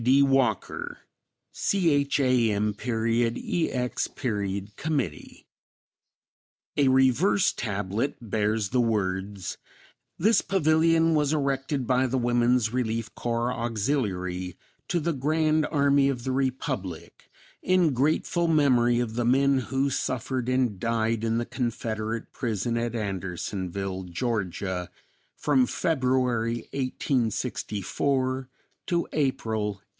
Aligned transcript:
D. 0.03 0.23
Walker, 0.23 0.97
Cham. 1.53 2.75
Ex. 2.79 4.09
Committee. 4.75 5.45
A 6.75 6.87
reverse 6.87 7.53
tablet 7.53 8.15
bears 8.19 8.69
the 8.69 8.81
words: 8.81 9.57
This 10.17 10.41
Pavilion 10.41 11.13
Was 11.13 11.31
Erected 11.33 11.85
by 11.85 12.07
the 12.07 12.17
WOMAN'S 12.17 12.73
RELIEF 12.73 13.13
CORPS 13.13 13.55
Auxiliary 13.55 14.57
to 14.87 14.99
the 14.99 15.13
Grand 15.13 15.67
Army 15.67 16.09
of 16.09 16.23
the 16.23 16.31
Republic 16.31 17.29
In 17.61 17.93
grateful 17.93 18.47
memory 18.47 18.99
of 18.99 19.13
the 19.13 19.25
men 19.25 19.59
who 19.59 19.91
suffered 19.91 20.49
and 20.49 20.79
died 20.79 21.23
in 21.23 21.37
the 21.37 21.45
Confederate 21.45 22.33
Prison 22.33 22.75
at 22.75 22.95
Andersonville, 22.95 24.05
Georgia, 24.05 24.89
From 25.37 25.67
February, 25.67 26.67
1864, 26.73 28.49
to 28.87 29.07
April, 29.13 29.61
1865. 29.65 29.87